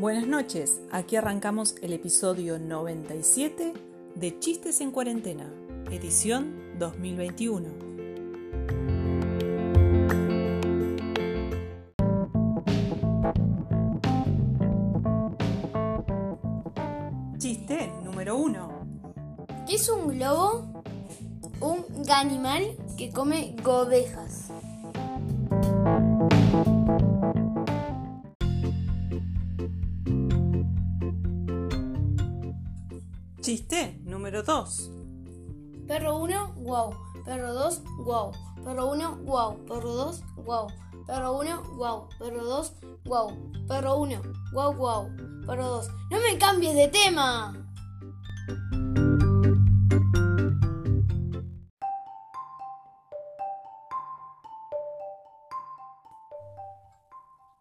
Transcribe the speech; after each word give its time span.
Buenas 0.00 0.26
noches, 0.26 0.80
aquí 0.90 1.14
arrancamos 1.14 1.76
el 1.80 1.92
episodio 1.92 2.58
97 2.58 3.72
de 4.16 4.38
Chistes 4.40 4.80
en 4.80 4.90
Cuarentena, 4.90 5.48
edición 5.88 6.52
2021. 6.80 7.68
Chiste 17.38 17.92
número 18.02 18.36
1. 18.36 18.86
¿Qué 19.68 19.76
es 19.76 19.88
un 19.88 20.08
globo? 20.08 20.82
Un 21.60 21.84
animal 22.10 22.76
que 22.98 23.10
come 23.10 23.54
godejas. 23.62 24.53
Chiste 33.44 34.00
número 34.06 34.42
2. 34.42 34.90
Perro 35.86 36.16
1, 36.16 36.54
wow. 36.62 36.96
Perro 37.26 37.52
2, 37.52 37.82
wow. 38.06 38.32
Perro 38.64 38.90
1, 38.90 39.16
wow. 39.26 39.66
Perro 39.66 39.92
2, 39.92 40.22
wow. 40.46 40.66
Perro 41.06 41.38
1, 41.40 41.62
wow. 41.76 42.08
Perro 42.18 42.42
2, 42.42 42.72
wow. 43.04 43.50
Perro 43.68 43.98
1, 43.98 44.22
wow, 44.54 44.74
wow. 44.74 45.10
Perro 45.46 45.68
2. 45.68 45.88
¡No 46.10 46.20
me 46.20 46.38
cambies 46.38 46.74
de 46.74 46.88
tema! 46.88 47.52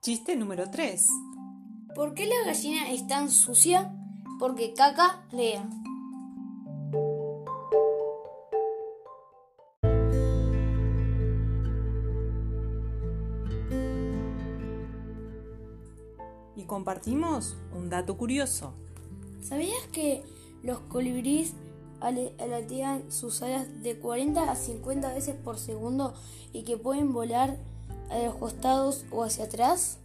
Chiste 0.02 0.38
número 0.38 0.72
3. 0.72 1.10
¿Por 1.94 2.14
qué 2.14 2.26
la 2.26 2.46
gallina 2.46 2.90
es 2.90 3.06
tan 3.06 3.30
sucia? 3.30 3.94
Porque 4.44 4.74
caca 4.74 5.24
lea. 5.32 5.64
Y 16.56 16.64
compartimos 16.66 17.56
un 17.74 17.90
dato 17.90 18.18
curioso. 18.18 18.74
¿Sabías 19.42 19.88
que 19.92 20.24
los 20.62 20.80
colibríes 20.80 21.54
ale- 22.00 22.36
aletean 22.40 23.12
sus 23.12 23.42
alas 23.42 23.68
de 23.82 23.98
40 23.98 24.52
a 24.52 24.56
50 24.56 25.14
veces 25.14 25.36
por 25.36 25.58
segundo 25.58 26.14
y 26.52 26.64
que 26.64 26.78
pueden 26.78 27.14
volar 27.14 27.58
a 28.10 28.20
los 28.20 28.36
costados 28.36 29.06
o 29.12 29.24
hacia 29.24 29.46
atrás? 29.46 30.00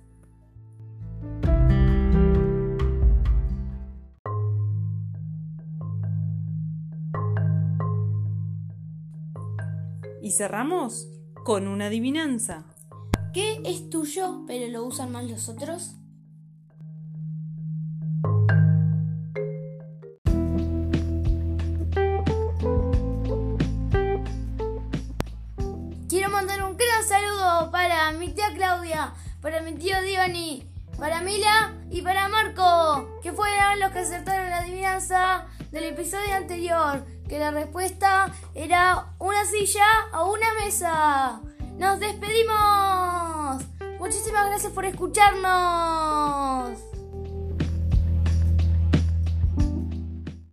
Y 10.21 10.33
cerramos 10.33 11.09
con 11.45 11.69
una 11.69 11.87
adivinanza. 11.87 12.65
¿Qué 13.33 13.61
es 13.65 13.89
tuyo 13.89 14.45
pero 14.47 14.71
lo 14.71 14.85
usan 14.85 15.13
más 15.13 15.25
los 15.25 15.49
otros? 15.49 15.95
Quiero 26.09 26.31
mandar 26.31 26.65
un 26.65 26.77
gran 26.77 27.05
saludo 27.07 27.71
para 27.71 28.13
mi 28.13 28.29
tía 28.33 28.53
Claudia, 28.55 29.13
para 29.41 29.61
mi 29.61 29.75
tío 29.75 30.03
Diony, 30.03 30.65
para 30.99 31.21
Mila 31.21 31.77
y 31.91 32.03
para 32.03 32.29
Marco, 32.29 33.21
que 33.23 33.33
los 33.79 33.93
que 33.93 34.01
acertaron 34.01 34.51
la 34.51 34.59
adivinanza 34.59 35.47
del 35.71 35.85
episodio 35.85 36.35
anterior, 36.35 37.05
que 37.29 37.39
la 37.39 37.51
respuesta 37.51 38.33
era 38.55 39.15
una 39.19 39.45
silla 39.45 39.87
o 40.15 40.33
una 40.33 40.53
mesa. 40.65 41.41
¡Nos 41.77 42.01
despedimos! 42.01 43.63
Muchísimas 43.99 44.47
gracias 44.49 44.73
por 44.73 44.85
escucharnos. 44.85 46.78